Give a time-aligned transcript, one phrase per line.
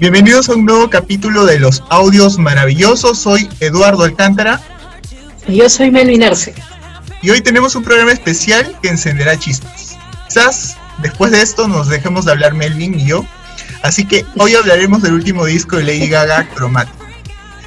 [0.00, 3.18] Bienvenidos a un nuevo capítulo de los audios maravillosos.
[3.18, 4.60] Soy Eduardo Alcántara.
[5.48, 6.54] Y yo soy Melvin Arce.
[7.20, 9.96] Y hoy tenemos un programa especial que encenderá chistes.
[10.28, 13.26] Quizás después de esto nos dejemos de hablar Melvin y yo.
[13.82, 16.94] Así que hoy hablaremos del último disco de Lady Gaga, Chromatic.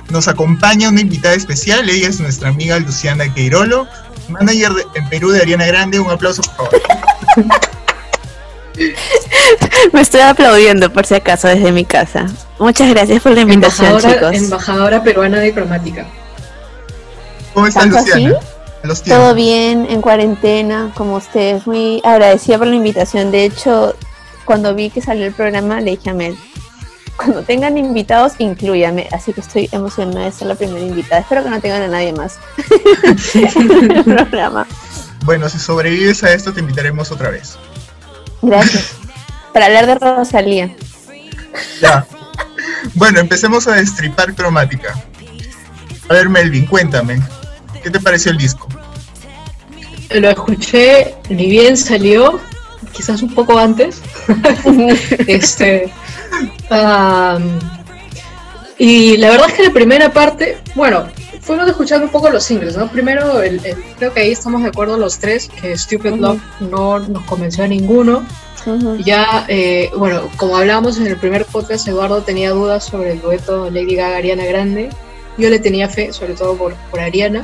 [0.10, 3.88] Nos acompaña una invitada especial, ella es nuestra amiga Luciana Queirolo,
[4.30, 6.00] manager en Perú de Ariana Grande.
[6.00, 6.82] Un aplauso, por favor.
[9.94, 12.28] Me estoy aplaudiendo por si acaso desde mi casa.
[12.60, 14.36] Muchas gracias por la invitación, embajadora, chicos.
[14.36, 16.06] Embajadora peruana de cromática.
[17.54, 18.40] ¿Cómo estás, Luciana?
[19.06, 21.68] Todo bien, en cuarentena, como ustedes.
[21.68, 23.32] Muy agradecida por la invitación.
[23.32, 23.96] De hecho,
[24.46, 26.36] cuando vi que salió el programa, le dije a Mel,
[27.16, 29.08] cuando tengan invitados, incluyame.
[29.12, 31.22] Así que estoy emocionada de ser la primera invitada.
[31.22, 32.40] Espero que no tengan a nadie más
[33.36, 34.66] en el programa.
[35.24, 37.58] Bueno, si sobrevives a esto, te invitaremos otra vez.
[38.42, 38.96] Gracias.
[39.54, 40.76] Para hablar de Rosalía.
[41.82, 42.06] Ya.
[42.96, 44.96] Bueno, empecemos a destripar cromática.
[46.10, 47.22] A ver, Melvin, cuéntame.
[47.84, 48.68] ¿Qué te pareció el disco?
[50.10, 52.40] Lo escuché, ni bien salió,
[52.92, 54.02] quizás un poco antes.
[55.28, 55.92] este.
[58.78, 61.08] y la verdad es que la primera parte, bueno,
[61.52, 62.90] fuimos escuchando un poco los singles, ¿no?
[62.90, 63.60] Primero, el,
[63.98, 67.68] creo que ahí estamos de acuerdo los tres, que Stupid Love no nos convenció a
[67.68, 68.24] ninguno.
[69.04, 73.70] Ya, eh, bueno, como hablábamos en el primer podcast, Eduardo tenía dudas sobre el dueto
[73.70, 74.92] Lady Gaga-Ariana Grande.
[75.38, 77.44] Yo le tenía fe, sobre todo por, por Ariana.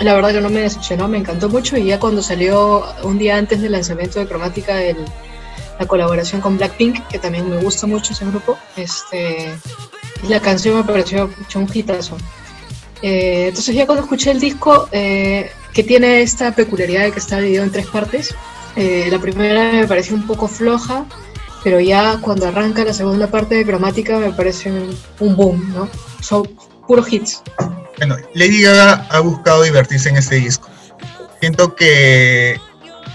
[0.00, 1.76] La verdad que no me decepcionó, me encantó mucho.
[1.76, 4.96] Y ya cuando salió un día antes del lanzamiento de Cromática, el,
[5.78, 9.52] la colaboración con Blackpink, que también me gusta mucho ese grupo, este,
[10.26, 12.16] la canción me pareció un hitazo.
[13.02, 17.38] Eh, entonces ya cuando escuché el disco, eh, que tiene esta peculiaridad de que está
[17.38, 18.34] dividido en tres partes,
[18.76, 21.04] eh, la primera me pareció un poco floja,
[21.64, 24.70] pero ya cuando arranca la segunda parte de cromática me parece
[25.18, 25.88] un, boom, ¿no?
[26.20, 26.48] Son
[26.86, 27.42] puros hits.
[27.98, 30.68] Bueno, Lady Gaga ha buscado divertirse en este disco.
[31.40, 32.56] Siento que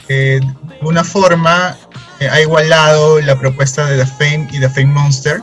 [0.07, 0.41] de
[0.81, 1.77] una forma
[2.19, 5.41] ha igualado la propuesta de The Fame y The Fame Monster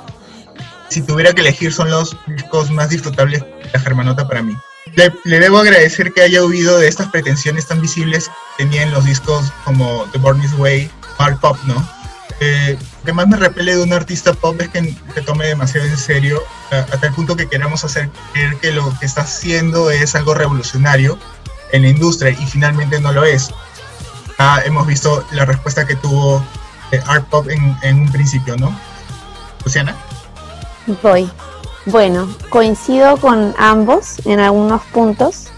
[0.94, 4.56] si tuviera que elegir, son los discos más disfrutables de la Germanota para mí.
[4.94, 9.53] Le, debo agradecer que haya huido de estas pretensiones tan visibles que tenían los discos
[9.65, 10.88] como The Born This Way,
[11.19, 11.84] Hard Pop, ¿no?
[12.38, 15.87] Eh, lo que más me repele de un artista pop es que se tome demasiado
[15.87, 16.41] en serio,
[16.71, 21.19] a, tal punto que queramos hacer creer que lo que está haciendo es algo revolucionario
[21.72, 23.50] en la industria y finalmente no lo es.
[24.38, 26.44] Ah, hemos visto la respuesta que tuvo
[26.93, 28.78] eh, Art Pop en, en un principio, ¿no?
[29.65, 29.97] Luciana.
[31.03, 31.31] Voy.
[31.87, 35.49] Bueno, coincido con ambos en algunos puntos.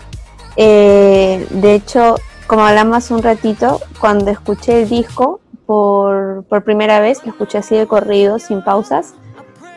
[0.57, 2.17] Eh, de hecho,
[2.47, 7.87] como hablamos un ratito, cuando escuché el disco por, primera vez, lo escuché así de
[7.87, 9.15] corrido, sin pausas,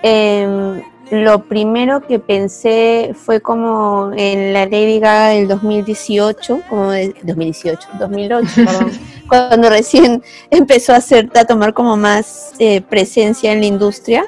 [0.03, 7.15] em, lo primero que pensé fue como en la Lady Gaga del 2018, como de
[7.23, 8.91] 2018, 2008, perdón,
[9.27, 14.25] cuando recién empezó a, hacer, a tomar como más eh, presencia en la industria.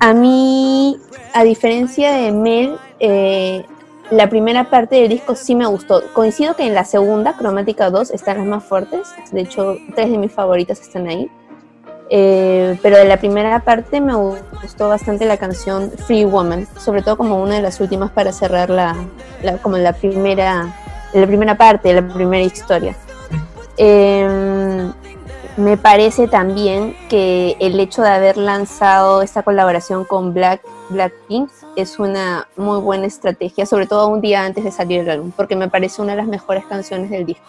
[0.00, 0.98] A mí,
[1.32, 3.64] a diferencia de Mel, eh,
[4.10, 6.02] la primera parte del disco sí me gustó.
[6.12, 9.08] Coincido que en la segunda, Cromática 2, están las más fuertes.
[9.32, 11.30] De hecho, tres de mis favoritas están ahí.
[12.10, 17.16] Eh, pero de la primera parte me gustó bastante la canción Free Woman, sobre todo
[17.16, 18.94] como una de las últimas para cerrar la,
[19.62, 20.74] como la primera,
[21.14, 22.94] la primera parte, la primera historia.
[23.78, 24.92] Eh,
[25.56, 31.98] me parece también que el hecho de haber lanzado esta colaboración con Black, Blackpink es
[31.98, 35.68] una muy buena estrategia, sobre todo un día antes de salir el álbum, porque me
[35.68, 37.44] parece una de las mejores canciones del disco.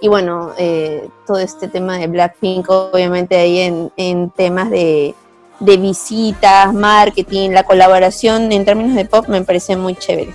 [0.00, 5.14] Y bueno, eh, todo este tema de Blackpink, obviamente ahí en, temas de,
[5.58, 10.34] de visitas, marketing, la colaboración en términos de pop me parece muy chévere.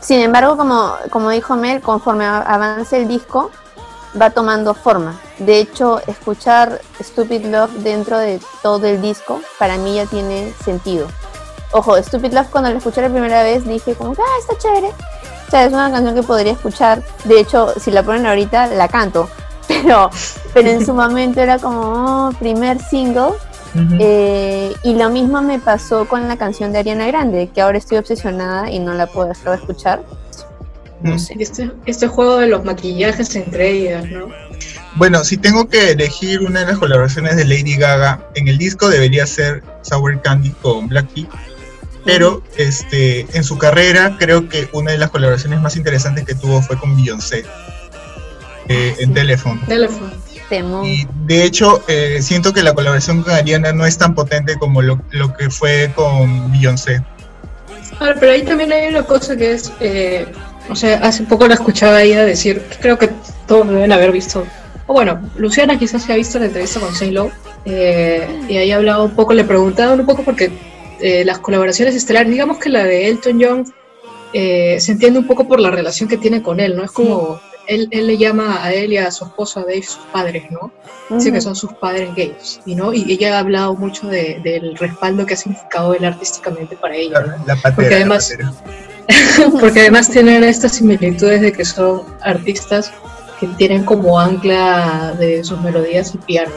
[0.00, 3.50] Sin embargo, como, como dijo Mel, conforme avance el disco,
[4.20, 5.20] va tomando forma.
[5.38, 11.08] De hecho, escuchar Stupid Love dentro de todo el disco para mí ya tiene sentido.
[11.72, 14.88] Ojo, Stupid Love cuando la escuché la primera vez dije como, ah, está chévere.
[15.46, 17.02] O sea, es una canción que podría escuchar.
[17.24, 19.28] De hecho, si la ponen ahorita, la canto.
[19.68, 20.08] Pero,
[20.54, 23.34] pero en su momento era como, oh, primer single.
[24.00, 27.98] Eh, y lo mismo me pasó con la canción de Ariana Grande, que ahora estoy
[27.98, 30.02] obsesionada y no la puedo dejar de escuchar.
[31.38, 34.28] Este, este, juego de los maquillajes entre ellas, ¿no?
[34.96, 38.88] Bueno, si tengo que elegir una de las colaboraciones de Lady Gaga, en el disco
[38.88, 41.28] debería ser Sour Candy con Blackpink,
[42.04, 46.62] pero este, en su carrera creo que una de las colaboraciones más interesantes que tuvo
[46.62, 47.44] fue con Beyoncé
[48.68, 49.60] eh, en Telephone.
[49.68, 50.12] Telephone.
[50.50, 54.80] Y de hecho, eh, siento que la colaboración con Ariana no es tan potente como
[54.80, 54.98] lo,
[55.38, 57.02] que fue con Beyoncé.
[57.98, 60.26] pero ahí también hay una cosa que es, eh,
[60.68, 63.10] o sea, hace poco la escuchaba ella decir, creo que
[63.46, 64.44] todos deben haber visto,
[64.86, 67.32] o bueno, Luciana quizás se ha visto la entrevista con Saint Lowe,
[67.64, 70.50] eh, y ahí hablado un poco, le preguntaban un poco porque
[71.00, 73.74] las colaboraciones estelares, digamos que la de Elton John
[74.32, 76.82] se entiende un poco por la relación que tiene con él, ¿no?
[76.82, 80.44] Es como él, le llama a él y a su esposo, a Dave, sus padres,
[80.50, 80.72] ¿no?
[81.10, 82.92] Dice que son sus padres gays, ¿y ¿no?
[82.92, 87.38] Y ella ha hablado mucho del respaldo que ha significado él artísticamente para ella.
[87.46, 88.34] La, patera, porque además,
[89.60, 92.92] porque además tienen estas similitudes de que son artistas
[93.40, 96.52] que tienen como ancla de sus melodías y piano.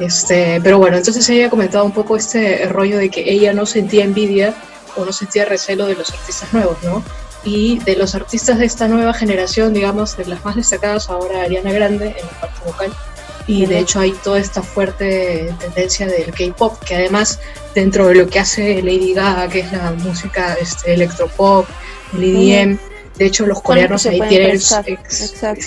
[0.00, 3.66] este, pero bueno, entonces ella ha comentado un poco este rollo de que ella no
[3.66, 4.54] sentía envidia
[4.96, 7.02] o no sentía recelo de los artistas nuevos, ¿no?
[7.44, 11.72] y de los artistas de esta nueva generación, digamos, de las más destacadas, ahora Ariana
[11.72, 12.92] Grande en la parte vocal.
[13.48, 17.40] Y de hecho hay toda esta fuerte tendencia del K-pop, que además
[17.74, 21.66] dentro de lo que hace Lady Gaga, que es la música este, electropop,
[22.14, 22.78] el EDM,
[23.16, 24.60] de hecho los coreanos ahí tienen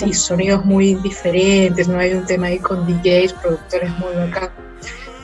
[0.06, 4.50] y sonidos muy diferentes, no hay un tema ahí con DJs, productores muy bacán.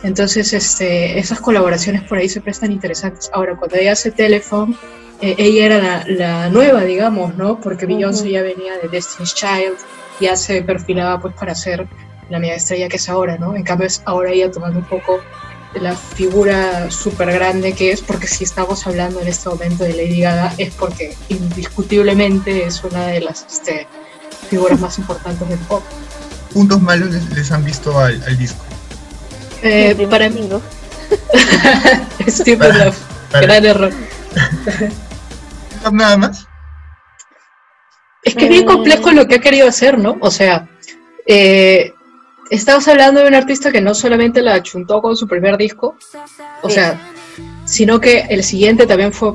[0.02, 3.30] Entonces, este, esas colaboraciones por ahí se prestan interesantes.
[3.32, 4.76] Ahora, cuando ella hace Telephone,
[5.20, 7.60] eh, ella era la, nueva, digamos, ¿no?
[7.60, 9.76] Porque Beyoncé ya venía de Destiny's Child,
[10.20, 11.88] ya se perfilaba pues para ser
[12.28, 13.56] la media estrella que es ahora, ¿no?
[13.56, 15.20] En cambio es ahora ella tomando un poco
[15.74, 20.20] la figura súper grande que es, porque si estamos hablando en este momento de Lady
[20.20, 23.86] Gaga es porque indiscutiblemente es una de las este,
[24.48, 25.82] figuras más importantes del pop.
[26.52, 28.64] ¿Puntos malos les, han visto al, disco?
[29.62, 30.48] Eh, para mí.
[32.26, 32.96] Stupid Love.
[33.32, 33.92] Gran error.
[35.92, 36.46] nada más.
[38.22, 40.16] Es que es bien complejo lo que ha querido hacer, ¿no?
[40.20, 40.68] O sea,
[41.26, 41.92] eh,
[42.50, 45.96] estamos hablando de un artista que no solamente la chuntó con su primer disco,
[46.62, 46.98] o sea,
[47.64, 49.32] sino que el siguiente también fue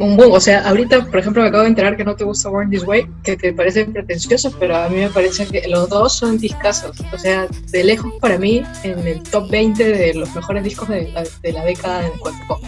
[0.00, 0.32] un boom.
[0.32, 2.84] O sea, ahorita, por ejemplo, me acabo de enterar que no te gusta Born This
[2.84, 6.96] Way, que te parece pretencioso, pero a mí me parece que los dos son discasos.
[7.12, 11.12] O sea, de lejos para mí, en el top 20 de los mejores discos de
[11.12, 12.62] la, década en cuanto pop.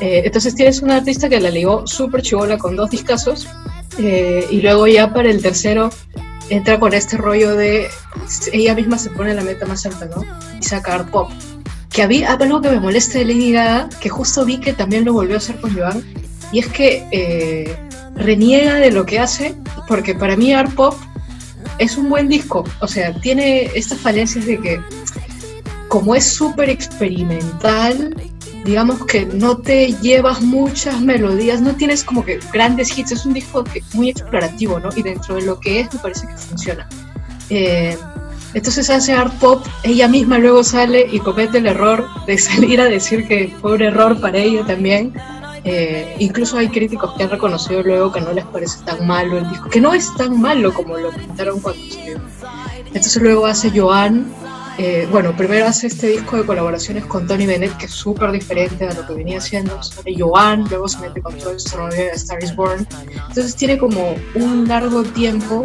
[0.00, 3.48] Eh, entonces tienes una artista que la ligó súper chivola con dos discazos
[3.98, 5.88] eh, y luego ya para el tercero
[6.50, 7.88] entra con este rollo de
[8.52, 10.24] ella misma se pone la meta más alta, ¿no?
[10.60, 11.30] Y sacar pop.
[11.90, 15.12] Que había algo que me molesta de Lady Gaga, que justo vi que también lo
[15.12, 16.04] volvió a hacer con Joan,
[16.52, 17.76] y es que eh,
[18.14, 19.54] reniega de lo que hace,
[19.88, 20.94] porque para mí Art Pop
[21.78, 24.80] es un buen disco, o sea, tiene estas falencias de que
[25.88, 28.14] como es súper experimental,
[28.66, 33.32] digamos que no te llevas muchas melodías, no tienes como que grandes hits, es un
[33.32, 33.64] disco
[33.94, 34.90] muy explorativo, ¿no?
[34.94, 36.88] Y dentro de lo que es me parece que funciona.
[37.48, 37.96] Eh,
[38.54, 42.86] entonces hace art pop, ella misma luego sale y comete el error de salir a
[42.86, 45.14] decir que fue un error para ella también.
[45.62, 49.48] Eh, incluso hay críticos que han reconocido luego que no les parece tan malo el
[49.48, 52.20] disco, que no es tan malo como lo pintaron cuando salió.
[52.86, 54.26] Entonces luego hace Joan,
[54.78, 58.86] eh, bueno, primero hace este disco de colaboraciones con Tony Bennett, que es súper diferente
[58.86, 59.82] a lo que venía haciendo.
[59.82, 62.86] Sale Joan, luego se mete con todo de Star is Born.
[63.28, 65.64] Entonces tiene como un largo tiempo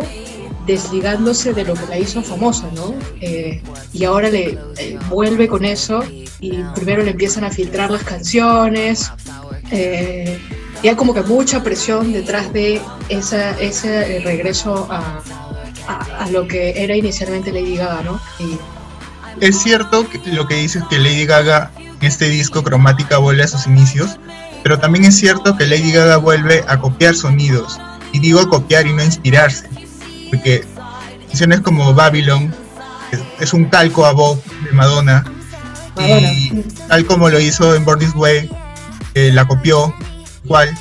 [0.65, 2.93] desligándose de lo que la hizo famosa, ¿no?
[3.19, 6.03] Eh, y ahora le eh, vuelve con eso
[6.39, 9.12] y primero le empiezan a filtrar las canciones.
[9.71, 15.21] y hay como que mucha presión detrás de esa, ese regreso a,
[16.19, 18.21] a, lo que era inicialmente Lady Gaga, ¿no?
[19.41, 23.48] Es cierto que lo que dices que Lady Gaga en este disco cromática vuelve a
[23.48, 24.17] sus inicios,
[24.63, 27.79] pero también es cierto que Lady Gaga vuelve a copiar sonidos.
[28.13, 29.67] Y digo copiar y no inspirarse,
[30.29, 30.63] porque
[31.27, 32.53] canciones como Babylon
[33.39, 35.24] es, un calco a voz de Madonna,
[35.98, 36.51] y
[36.88, 38.50] tal como lo hizo en Born This Way,
[39.15, 39.93] eh, la copió,
[40.43, 40.77] igual,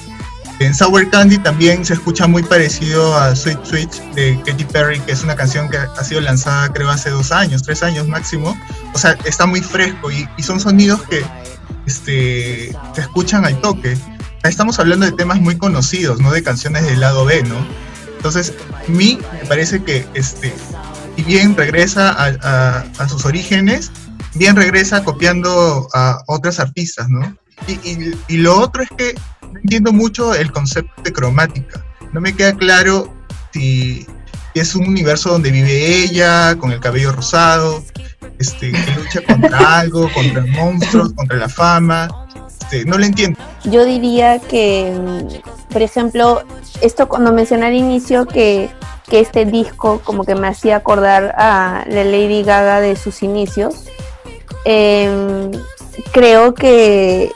[0.61, 5.13] en Sour Candy también se escucha muy parecido a Sweet Switch de Katy Perry, que
[5.13, 8.55] es una canción que ha sido lanzada creo hace dos años, tres años máximo.
[8.93, 11.25] O sea, está muy fresco y, son sonidos que
[11.87, 13.97] este, se escuchan al toque.
[14.43, 17.57] Estamos hablando de temas muy conocidos, no de canciones del lado B, ¿no?
[18.17, 18.53] Entonces,
[18.87, 20.53] mí me parece que, este,
[21.17, 23.91] si bien regresa a, sus orígenes,
[24.35, 27.35] bien regresa copiando a otras artistas, ¿no?
[28.29, 29.15] y lo otro es que
[29.63, 31.85] entiendo mucho el concepto de cromática.
[32.13, 33.13] No me queda claro
[33.53, 34.07] si
[34.55, 37.83] es un universo donde vive ella, con el cabello rosado,
[38.39, 42.09] este, que lucha contra algo, contra monstruos, contra la fama.
[42.49, 43.39] Este, no lo entiendo.
[43.65, 44.93] Yo diría que,
[45.71, 46.43] por ejemplo,
[46.81, 48.71] esto cuando mencioné al inicio que
[49.11, 53.87] que este disco como que me hacía acordar a la Lady Gaga de sus inicios.
[54.65, 55.51] Em,
[56.13, 57.33] creo que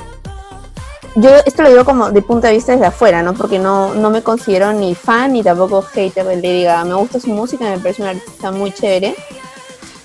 [1.17, 3.35] yo esto lo digo como de punto de vista desde afuera, ¿no?
[3.35, 6.85] Porque no, no me considero ni fan ni tampoco hater de Lady Gaga.
[6.85, 9.15] Me gusta su música, me parece una artista muy chévere.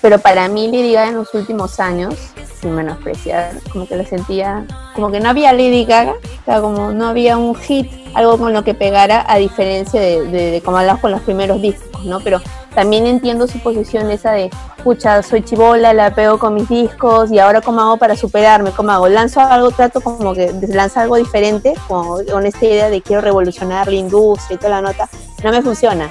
[0.00, 2.14] Pero para mí Lady Gaga en los últimos años,
[2.60, 6.92] sin menospreciar, como que la sentía, como que no había Lady Gaga, o sea, como
[6.92, 11.02] no había un hit, algo con lo que pegara, a diferencia de, de, como hablamos
[11.02, 12.20] con los primeros discos, ¿no?
[12.20, 12.40] Pero
[12.74, 14.50] también entiendo su posición esa de,
[14.84, 18.92] pucha, soy chivola, la pego con mis discos y ahora cómo hago para superarme, cómo
[18.92, 23.88] hago, lanzo algo, trato como que lanza algo diferente, con esta idea de quiero revolucionar
[23.88, 25.08] la industria y toda la nota,
[25.42, 26.10] no me funciona.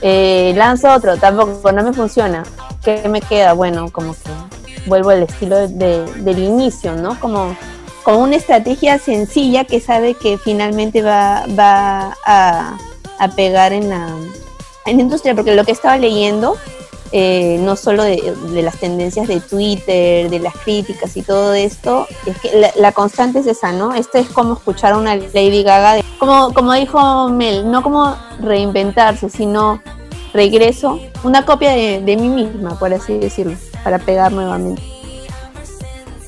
[0.00, 2.44] Eh, lanzo otro, tampoco, no me funciona.
[2.84, 3.54] ¿Qué me queda?
[3.54, 4.30] Bueno, como que
[4.86, 7.18] vuelvo al estilo de, del inicio, ¿no?
[7.18, 7.56] Como,
[8.04, 12.78] como una estrategia sencilla que sabe que finalmente va, va a,
[13.18, 14.08] a pegar en la,
[14.88, 16.56] en industria, porque lo que estaba leyendo,
[17.12, 22.06] eh, no solo de, de, las tendencias de Twitter, de las críticas y todo esto,
[22.26, 23.94] es que la, la, constante es esa, ¿no?
[23.94, 28.14] Esto es como escuchar a una Lady Gaga, de, como, como dijo Mel, no como
[28.40, 29.80] reinventarse, sino
[30.34, 34.82] regreso, una copia de, de mí misma, por así decirlo, para pegar nuevamente.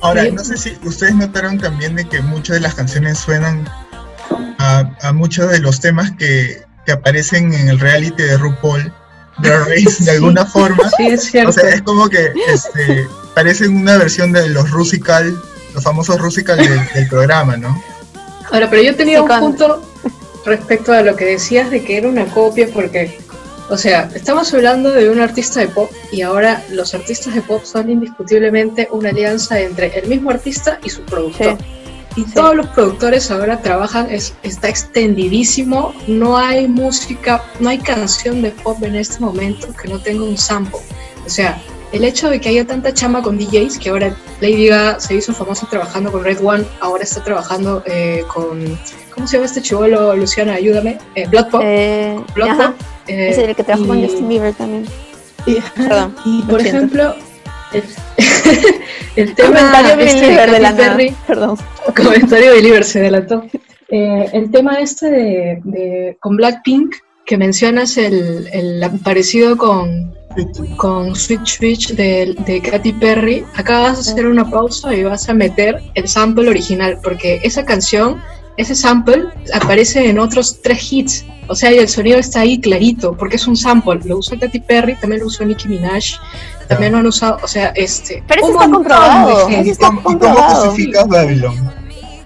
[0.01, 3.69] Ahora, no sé si ustedes notaron también de que muchas de las canciones suenan
[4.59, 8.93] a, a muchos de los temas que, que, aparecen en el reality de RuPaul,
[9.39, 10.91] Drag Race, de alguna forma.
[10.97, 11.51] Sí, es cierto.
[11.51, 15.41] O sea, es como que este, parecen una versión de los Rusical,
[15.75, 17.83] los famosos Rusical del, del programa, ¿no?
[18.51, 19.83] Ahora, pero yo tenía sí, un punto
[20.45, 23.19] respecto a lo que decías de que era una copia, porque
[23.71, 27.63] o sea, estamos hablando de un artista de pop y ahora los artistas de pop
[27.65, 31.57] son indiscutiblemente una alianza entre el mismo artista y su productor.
[31.57, 31.80] Sí.
[32.17, 32.33] Y sí.
[32.35, 38.51] todos los productores ahora trabajan, es, está extendidísimo, no hay música, no hay canción de
[38.51, 40.81] pop en este momento que no tenga un sample.
[41.25, 41.61] O sea,
[41.93, 45.33] el hecho de que haya tanta chama con DJs, que ahora Lady Gaga se hizo
[45.33, 48.79] famosa trabajando con Red One, ahora está trabajando eh, con,
[49.15, 50.55] ¿cómo se llama este chivolo, Luciana?
[50.55, 51.63] Ayúdame, eh, Blood Pop.
[51.65, 52.75] Eh, Blood Pop.
[53.07, 54.87] es el que trabajó con Justin Bieber también.
[55.47, 57.15] Y, Perdón, y por ejemplo,
[57.73, 57.83] el,
[59.17, 61.15] el tema este de, la Perry.
[61.27, 61.59] Perdón.
[61.95, 63.45] comentario Believer se delató.
[63.89, 66.95] Eh, el tema este de, de, con Blackpink,
[67.27, 70.15] que mencionas el, el parecido con,
[70.77, 75.29] con Sweet Switch de, de, Katy Perry, acá vas a hacer una pausa y vas
[75.29, 78.21] a meter el sample original, porque esa canción,
[78.57, 83.17] ese sample aparece en otros tres hits, o sea, y el sonido está ahí clarito,
[83.17, 86.05] porque es un sample, lo usó Katy Perry, también lo usó Nicki Minaj,
[86.69, 88.23] también lo han usado, o sea, este...
[88.29, 90.37] Pero eso está comprobado, eso está comprobado.
[90.37, 91.80] ¿Cómo justificas Babylon?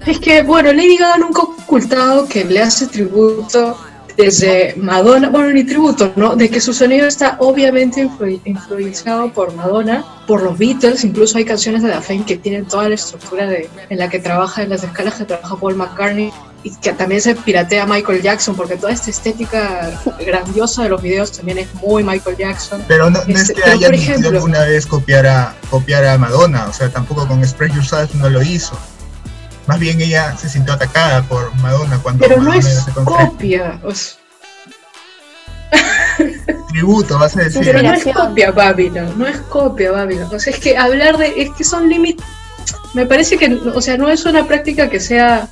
[0.06, 3.78] Es que, bueno, Lady Gaga nunca ha ocultado que le hace tributo
[4.16, 6.36] desde Madonna, bueno, ni tributo, ¿no?
[6.36, 11.44] De que su sonido está obviamente influ influenciado por Madonna, por los Beatles, incluso hay
[11.44, 14.70] canciones de La Fame que tienen toda la estructura de, en la que trabaja, en
[14.70, 16.32] las escalas que trabaja Paul McCartney,
[16.62, 21.32] y que también se piratea Michael Jackson, porque toda esta estética grandiosa de los videos
[21.32, 22.82] también es muy Michael Jackson.
[22.88, 23.88] Pero no, no este, es que haya
[24.28, 28.42] alguna vez copiar a, copiar a Madonna, o sea, tampoco con Express Yourself no lo
[28.42, 28.78] hizo.
[29.66, 33.80] Más bien ella se sintió atacada por Madonna cuando Pero Madonna no es copia.
[33.82, 34.18] O sea...
[36.68, 37.62] Tributo, vas a decir.
[37.64, 40.28] Pero no es copia Babylon, no es copia Babylon.
[40.32, 41.42] O sea, es que hablar de.
[41.42, 42.24] Es que son límites.
[42.94, 43.52] Me parece que.
[43.74, 45.48] O sea, no es una práctica que sea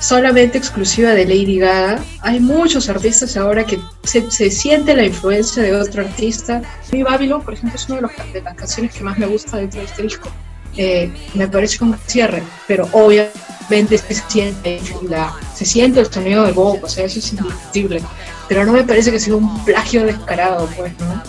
[0.00, 2.02] solamente exclusiva de Lady Gaga.
[2.20, 6.62] Hay muchos artistas ahora que se, se siente la influencia de otro artista.
[6.92, 9.58] Mi Babylon, por ejemplo, es una de, los, de las canciones que más me gusta
[9.58, 10.28] dentro de este disco.
[10.76, 16.52] Eh, me parece como cierre, pero obviamente se siente, la, se siente el sonido de
[16.52, 18.02] Bob, o sea, eso es indiscutible.
[18.48, 21.22] Pero no me parece que sea un plagio descarado, pues, ¿no?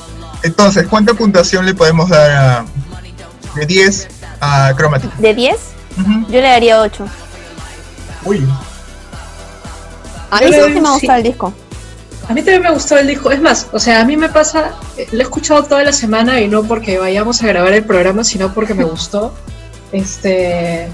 [0.43, 2.65] Entonces, ¿cuánta puntuación le podemos dar a,
[3.55, 4.07] de 10
[4.41, 5.13] a Chromatic?
[5.15, 5.55] ¿De 10?
[5.55, 6.25] Uh -huh.
[6.27, 7.05] Yo le daría 8.
[8.25, 8.47] Uy.
[10.31, 11.53] A mí sí me gustó el disco.
[12.27, 13.31] A mí también me gustó el disco.
[13.31, 14.71] Es más, o sea, a mí me pasa,
[15.11, 18.53] lo he escuchado toda la semana y no porque vayamos a grabar el programa, sino
[18.53, 19.33] porque me gustó.
[19.91, 20.89] Este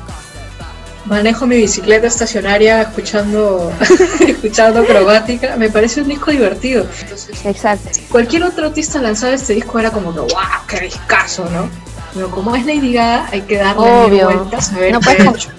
[1.05, 3.71] manejo mi bicicleta estacionaria escuchando
[4.27, 5.55] escuchando cromática.
[5.55, 6.85] Me parece un disco divertido.
[7.01, 7.89] Entonces, Exacto.
[8.11, 10.29] Cualquier otro artista lanzado este disco era como que, wow,
[10.67, 11.69] qué discazo, ¿no?
[12.13, 14.25] Pero como es Lady Gaga, hay que darle Obvio.
[14.25, 15.49] vueltas a ver no puedes.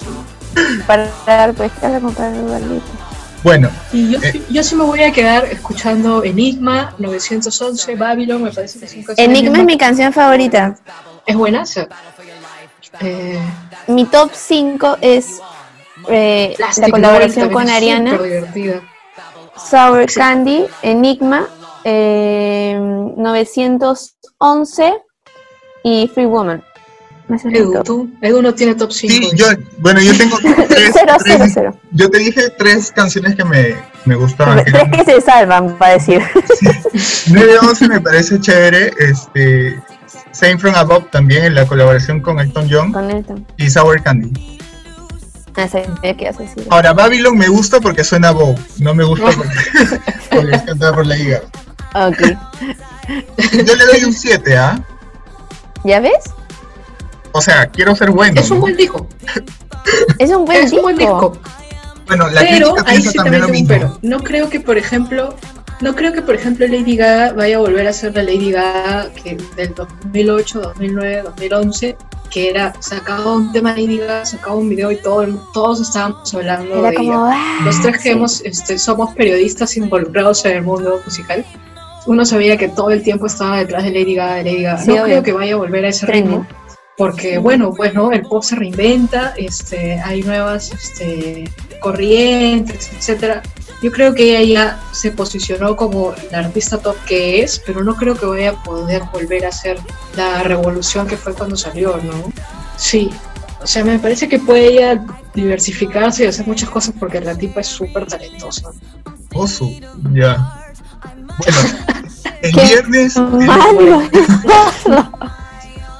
[0.86, 2.82] Parar, pues, a comprar el.
[3.42, 3.70] Bueno.
[3.92, 8.78] Y yo, eh, yo sí me voy a quedar escuchando Enigma, 911, Babylon, me parece
[8.78, 9.04] que son.
[9.16, 10.76] Enigma es mi canción favorita.
[11.26, 11.64] Es buena.
[13.00, 13.40] Eh,
[13.86, 15.40] mi top 5 es
[16.08, 18.18] eh, la colaboración con Ariana.
[19.56, 20.18] Sour sí.
[20.18, 21.48] Candy, Enigma
[21.84, 22.76] eh,
[23.16, 25.02] 911
[25.82, 26.62] y Free Woman.
[27.52, 27.84] Edu, top.
[27.84, 29.14] tú, Edu no tiene top 5.
[29.14, 29.46] Sí, yo,
[29.78, 30.36] bueno, yo tengo
[30.68, 31.76] tres, Cero, tres- cero, cero.
[31.92, 34.64] yo te dije tres canciones que me, me gustaban.
[34.64, 36.22] que Tres que se salvan, para decir.
[37.28, 39.80] 911 me parece chévere, este,
[40.32, 43.46] Same From Above también en la colaboración con Elton John Con Elton.
[43.56, 44.58] y Sour Candy.
[45.56, 46.30] Ah, que.
[46.70, 50.94] Ahora, Babylon me gusta porque suena a Bow, no me gusta porque, porque es cantada
[50.94, 51.44] por la hígado.
[51.94, 52.18] Ok.
[53.66, 54.80] Yo le doy un 7, ¿ah?
[55.84, 56.12] ¿Ya ves?
[57.32, 58.40] O sea, quiero ser bueno.
[58.40, 58.62] Es un ¿no?
[58.62, 59.06] buen disco.
[60.18, 61.32] Es un buen es un buen disco.
[62.06, 63.68] Bueno, la pero crítica ahí piensa sí también también lo tengo un mismo.
[63.68, 63.98] pero.
[64.02, 65.36] No creo que, por ejemplo,
[65.80, 69.10] no creo que, por ejemplo, Lady Gaga vaya a volver a ser la Lady Gaga
[69.22, 71.96] que del 2008, 2009, 2011,
[72.30, 76.34] que era sacaba un tema de Lady Gaga, sacaba un video y todo, todos estábamos
[76.34, 77.12] hablando Era de como.
[77.28, 77.36] ella.
[77.36, 78.08] ah, Los tres que sí.
[78.10, 81.44] hemos, este, somos periodistas involucrados en el mundo musical.
[82.06, 84.78] Uno sabía que todo el tiempo estaba detrás de Lady Gaga, de Lady Gaga.
[84.82, 85.04] Sí, no obvio.
[85.04, 86.46] creo que vaya a volver a ese ritmo
[87.00, 93.40] porque bueno, pues no, el pop se reinventa, este, hay nuevas este, corrientes, etcétera.
[93.82, 97.96] Yo creo que ella ya se posicionó como la artista top que es, pero no
[97.96, 99.78] creo que vaya a poder volver a ser
[100.14, 102.30] la revolución que fue cuando salió, ¿no?
[102.76, 103.10] Sí,
[103.62, 105.02] o sea, me parece que puede ella
[105.34, 108.72] diversificarse y hacer muchas cosas porque la tipa es súper talentosa.
[109.32, 109.70] Oso,
[110.12, 110.66] ya.
[111.38, 111.58] Bueno,
[112.42, 114.10] el Qué viernes, el.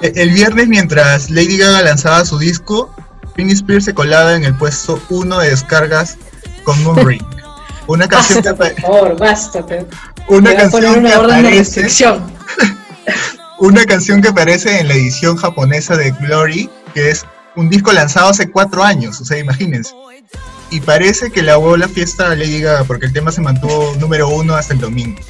[0.01, 2.95] el viernes mientras Lady Gaga lanzaba su disco,
[3.35, 6.17] Britney Spears se colaba en el puesto 1 de descargas
[6.65, 7.25] con Moon Ring.
[7.87, 9.87] Una canción que, por favor, bástate.
[10.29, 11.89] una canción que una orden de aparece
[13.59, 17.27] una canción que aparece en la edición japonesa de Glory, que es
[17.57, 19.93] un disco lanzado hace cuatro años, o sea, imagínense.
[20.71, 23.95] Y parece que le ahogó la fiesta a Lady Gaga porque el tema se mantuvo
[23.99, 25.21] número uno hasta el domingo.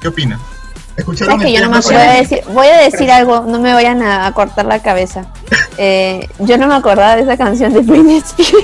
[0.00, 0.38] ¿Qué opina?
[0.98, 2.00] ¿Escucharon ¿Sabes que yo no me tema?
[2.00, 5.26] voy a decir, voy a decir algo, no me vayan a, cortar la cabeza.
[5.80, 8.58] Eh, yo no me acordaba de esa canción de Britney Spears.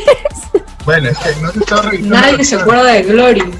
[0.85, 2.17] Bueno, es que no se estaba revisando.
[2.17, 3.55] Nadie se acuerda de Glory.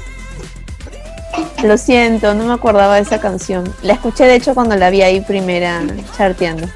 [1.63, 3.73] Lo siento, no me acordaba de esa canción.
[3.81, 5.81] La escuché de hecho cuando la vi ahí primera
[6.17, 6.67] charteando.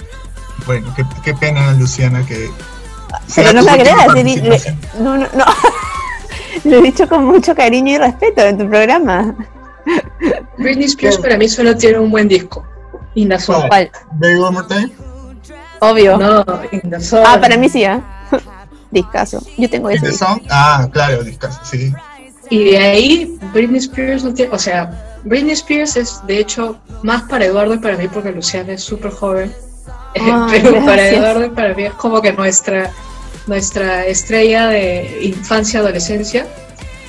[0.65, 2.49] Bueno, qué, qué pena, Luciana, que.
[3.35, 4.79] Pero no me le, participación.
[4.99, 5.45] no, no, no.
[6.63, 9.35] Lo he dicho con mucho cariño y respeto en tu programa.
[10.57, 12.65] Britney Spears para mí solo tiene un buen disco.
[13.15, 13.67] In the Soul.
[13.67, 13.91] ¿Cuál?
[14.13, 14.91] Baby One More Time.
[15.79, 16.17] Obvio.
[16.17, 17.23] No, In the Soul.
[17.25, 18.01] Ah, para mí sí, ¿ah?
[18.91, 19.41] Discaso.
[19.57, 20.07] Yo tengo ¿In ese.
[20.07, 20.11] the.
[20.13, 20.41] Song?
[20.49, 21.93] Ah, claro, discazo, sí.
[22.49, 24.53] Y de ahí, Britney Spears no tiene.
[24.53, 28.73] O sea, Britney Spears es de hecho más para Eduardo y para mí, porque Luciana
[28.73, 29.53] es súper joven.
[30.15, 31.07] Ay, Pero para.
[31.07, 32.91] Eduardo y para mí es como que nuestra,
[33.47, 36.47] nuestra estrella de infancia, adolescencia.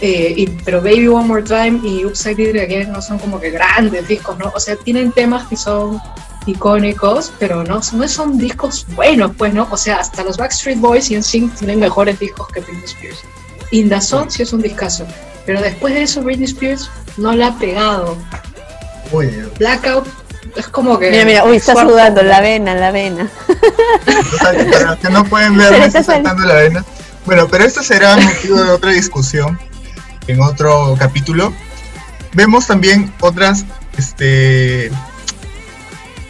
[0.01, 3.51] Eh, y, pero Baby One More Time y Upside Down Again no son como que
[3.51, 4.51] grandes discos, ¿no?
[4.55, 6.01] O sea, tienen temas que son
[6.47, 9.69] icónicos, pero no, no son discos buenos, pues, ¿no?
[9.71, 13.19] O sea, hasta los Backstreet Boys y NSYNC tienen mejores discos que Britney Spears.
[13.73, 15.07] In the Sun sí es un discazo,
[15.45, 18.17] pero después de eso Britney Spears no la ha pegado.
[19.59, 20.07] Blackout
[20.57, 21.11] es como que...
[21.11, 21.93] Mira, mira, uy, está Suerte.
[21.93, 23.29] sudando la vena, la vena.
[24.41, 26.85] para los que no pueden ver, está saltando la vena.
[27.27, 29.59] Bueno, pero esto será motivo de otra discusión
[30.31, 31.53] en otro capítulo.
[32.33, 33.65] Vemos también otras,
[33.99, 34.91] este,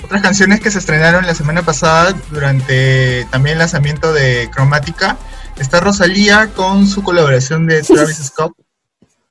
[0.03, 5.17] otras canciones que se estrenaron la semana pasada durante también el lanzamiento de Cromática.
[5.59, 8.53] Está Rosalía con su colaboración de Travis Scott,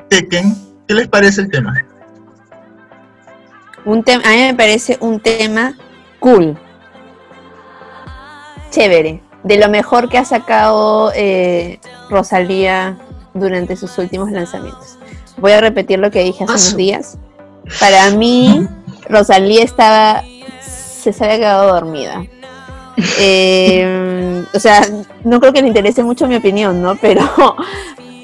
[0.10, 0.56] Tekken.
[0.88, 1.74] ¿Qué les parece el tema?
[3.86, 5.76] Un tema, a mí me parece un tema
[6.20, 6.58] cool.
[8.70, 9.24] Chévere.
[9.44, 11.80] De lo mejor que ha sacado eh,
[12.10, 12.98] Rosalía
[13.34, 14.98] durante sus últimos lanzamientos.
[15.38, 17.18] Voy a repetir lo que dije hace unos días.
[17.80, 18.68] Para mí,
[19.08, 20.24] Rosalía estaba.
[20.62, 22.24] se se había quedado dormida.
[23.18, 24.82] Eh, o sea,
[25.24, 26.98] no creo que le interese mucho mi opinión, ¿no?
[26.98, 27.22] Pero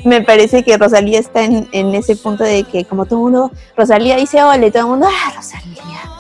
[0.04, 3.52] me parece que Rosalía está en, en ese punto de que, como todo el mundo,
[3.78, 6.15] Rosalía dice hola y todo el mundo, ah, Rosalía,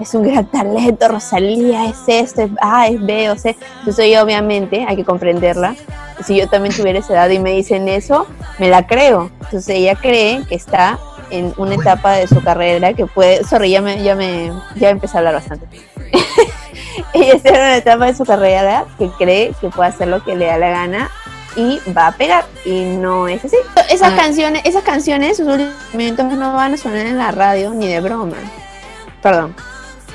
[0.00, 3.56] es un gran talento, Rosalía es esto, es A, es B, o C.
[3.78, 5.76] Entonces, yo, obviamente, hay que comprenderla.
[6.24, 8.26] Si yo también tuviera esa edad y me dicen eso,
[8.58, 9.30] me la creo.
[9.44, 10.98] Entonces, ella cree que está
[11.30, 13.44] en una etapa de su carrera que puede.
[13.44, 15.66] Sorry, ya me, ya me, ya empecé a hablar bastante.
[17.12, 20.36] ella está en una etapa de su carrera que cree que puede hacer lo que
[20.36, 21.10] le da la gana
[21.56, 23.56] y va a pegar y no es así.
[23.90, 24.16] Esas Ah.
[24.16, 28.00] canciones, esas canciones, sus últimos momentos no van a sonar en la radio ni de
[28.00, 28.36] broma.
[29.22, 29.54] Perdón.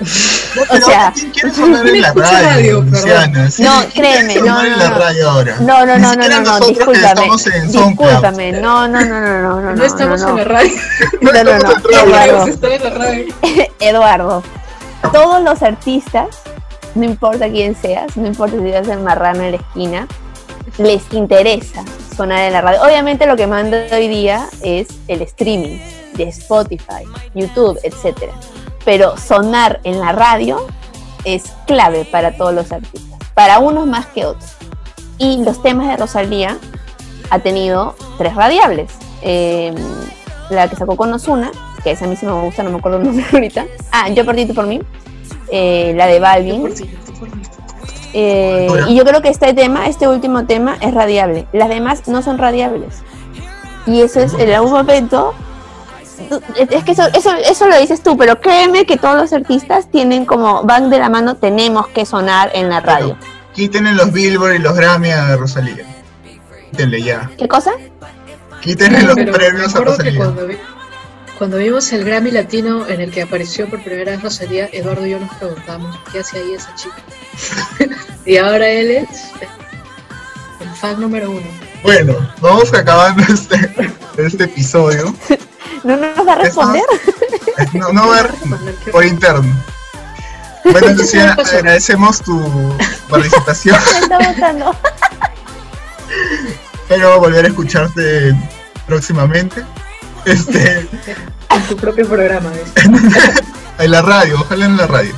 [0.01, 3.51] O sea, ¿quién quiere sonar en la radio, radio Luciana?
[3.51, 4.99] Sí, No, ¿quién quiere créeme, no, no, en la no.
[4.99, 5.55] radio ahora?
[5.59, 7.07] No, no, no, no, no, no, discúlpame.
[7.07, 8.09] estamos en SoundCloud.
[8.09, 10.71] Discúlpame, no, no, no, no, no, no, No estamos no, en la radio.
[11.21, 11.71] no, no, no.
[11.91, 12.45] Eduardo.
[13.79, 14.43] Eduardo,
[15.13, 16.27] todos los artistas,
[16.95, 20.07] no importa quién seas, no importa si eres el marrano en la esquina,
[20.77, 21.83] les interesa
[22.15, 22.81] sonar en la radio.
[22.83, 25.79] Obviamente lo que manda hoy día es el streaming
[26.13, 28.33] de Spotify, YouTube, etcétera.
[28.89, 30.65] Pero sonar en la radio
[31.23, 34.55] es clave para todos los artistas, para unos más que otros.
[35.19, 36.57] Y los temas de Rosalía
[37.29, 38.91] ha tenido tres radiables.
[39.21, 39.75] Eh,
[40.49, 41.51] la que sacó con Ozuna,
[41.83, 43.67] que esa a mí sí me gusta, no me acuerdo el nombre ahorita.
[43.91, 44.81] Ah, Yo perdí tú por mí.
[45.51, 46.61] Eh, la de Balvin.
[46.63, 46.85] Por ti,
[47.19, 47.43] por mí.
[48.13, 51.45] Eh, y yo creo que este tema, este último tema, es radiable.
[51.53, 53.03] Las demás no son radiables.
[53.85, 55.35] Y eso es en algún momento.
[56.69, 60.25] Es que eso, eso, eso lo dices tú, pero créeme que todos los artistas tienen
[60.25, 63.17] como, van de la mano, tenemos que sonar en la radio.
[63.53, 65.85] Quítenle los Billboard y los Grammy a Rosalía.
[66.71, 67.29] Quítenle ya.
[67.37, 67.71] ¿Qué cosa?
[68.61, 70.17] Quítenle los Pero premios a Rosalía.
[70.17, 70.57] cuando, vi-
[71.37, 75.11] cuando vimos el Grammy Latino en el que apareció por primera vez Rosalía, Eduardo y
[75.11, 76.95] yo nos preguntamos qué hacía ahí esa chica.
[78.25, 79.07] y ahora él es
[80.59, 81.47] el fan número uno.
[81.83, 83.71] Bueno, vamos acabando este,
[84.17, 85.13] este episodio.
[85.83, 86.83] ¿No nos va a responder?
[87.73, 88.31] No, no ver
[88.91, 89.53] por interno.
[90.63, 91.55] Bueno, Luciana, pasó?
[91.57, 92.77] agradecemos tu
[93.09, 93.77] participación.
[96.83, 98.33] Espero volver a escucharte
[98.87, 99.63] próximamente.
[100.25, 100.87] Este,
[101.49, 102.49] En tu propio programa.
[102.51, 102.71] ¿ves?
[103.79, 105.13] en la radio, ojalá en la radio.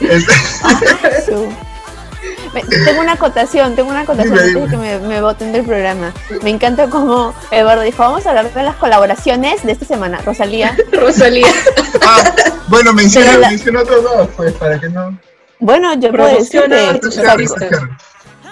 [0.00, 1.67] Este, Me-
[2.84, 6.12] tengo una acotación, tengo una acotación Dime, antes de que me, me voten del programa.
[6.42, 10.20] Me encanta como Eduardo dijo, vamos a hablar de las colaboraciones de esta semana.
[10.24, 10.76] Rosalía.
[10.92, 11.46] Rosalía.
[12.06, 12.22] ah,
[12.68, 15.18] bueno, menciona, la- menciona otros dos, pues, para que no.
[15.60, 17.68] Bueno, yo puedo decir Promociona que, tus Claro, artistas.
[17.68, 17.88] claro.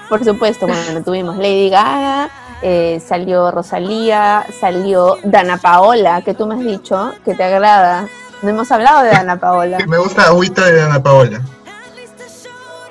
[0.08, 2.28] por supuesto, bueno, tuvimos Lady Gaga,
[2.62, 8.08] eh, salió Rosalía, salió Dana Paola, que tú me has dicho que te agrada.
[8.42, 9.78] No hemos hablado de Dana Paola.
[9.86, 11.40] Me gusta Agüita de Ana Paola.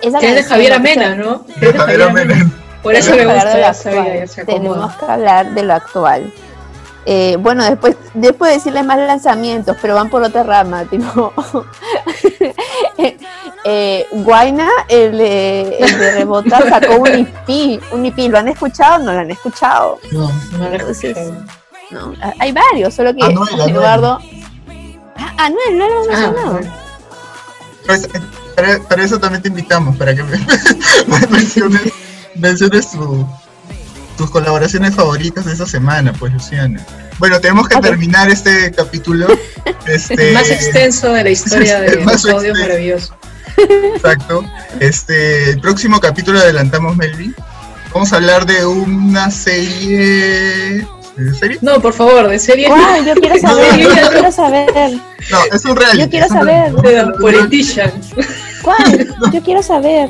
[0.07, 1.45] Esa Que es de Javier o Amena, ¿no?
[1.55, 2.51] Es de Javier Amena.
[2.83, 6.31] Por eso me gusta, lo sabía, Tenemos que hablar de lo actual.
[7.07, 11.33] Eh, bueno, después, después de decirles más lanzamientos, pero van por otra rama, tipo.
[13.63, 18.17] eh, Guaina, el de, el de Rebota, sacó un EP, un EP.
[18.29, 18.99] ¿Lo han escuchado?
[18.99, 19.99] No lo han escuchado.
[20.11, 21.45] No, No Entonces, escuchado.
[21.91, 23.69] No, ah, hay varios, solo que Anuel, Anuel.
[23.69, 24.19] Eduardo.
[25.17, 26.51] Ah, Anuel, no lo Ah, mencionado.
[26.53, 26.84] bueno.
[27.85, 28.07] Pues,
[28.55, 30.37] para, para eso también te invitamos, para que me,
[31.07, 31.81] me menciones,
[32.35, 33.27] menciones tu-
[34.17, 36.83] tus colaboraciones favoritas de esa semana, pues Luciana.
[37.19, 39.27] Bueno, tenemos que terminar este capítulo.
[39.87, 43.13] Este, El más extenso de la historia de los audios maravillosos.
[43.95, 44.43] Exacto.
[44.79, 47.35] Este, el próximo capítulo adelantamos, Melvin.
[47.93, 50.87] Vamos a hablar de una serie.
[51.17, 51.57] ¿De ¿Serie?
[51.61, 52.67] No, por favor, de serie.
[52.67, 54.91] Guau, yo quiero saber, yo quiero saber.
[55.31, 55.99] No, es un reality.
[56.03, 56.73] Yo quiero saber.
[57.19, 58.09] Politicians.
[58.61, 59.15] ¿Cuál?
[59.33, 60.09] Yo quiero saber.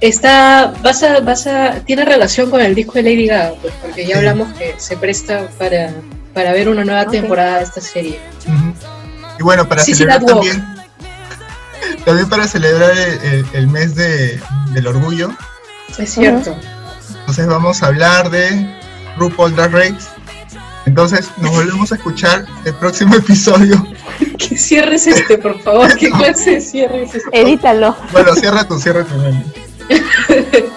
[0.00, 4.02] Está, vas a, vas a, tiene relación con el disco de Lady Gaga, pues, porque
[4.04, 4.18] ya Sí.
[4.18, 5.90] hablamos que se presta para,
[6.34, 8.18] para ver una nueva temporada de esta serie.
[9.38, 10.34] Y bueno, para Sí, sí, celebrar walk.
[10.34, 10.66] también,
[12.04, 14.40] también para celebrar el, el- el mes de,
[14.72, 15.30] del orgullo,
[15.96, 16.56] Es cierto.
[17.20, 18.78] entonces vamos a hablar de
[19.16, 20.08] RuPaul Drag Race.
[20.86, 23.84] Entonces nos volvemos a escuchar el próximo episodio.
[24.38, 25.94] ¿Qué cierre es este, por favor?
[25.96, 27.40] ¿Qué clase de cierre es este?
[27.40, 27.96] Edítalo.
[28.12, 29.14] Bueno, cierra tu, cierra tu.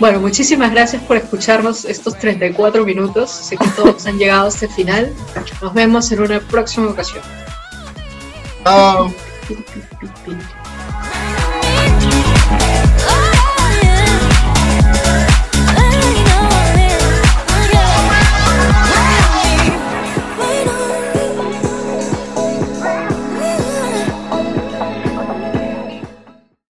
[0.00, 3.30] Bueno, muchísimas gracias por escucharnos estos 34 minutos.
[3.30, 5.12] Sé que todos han llegado hasta el final.
[5.60, 7.22] Nos vemos en una próxima ocasión.
[8.64, 9.12] Chao.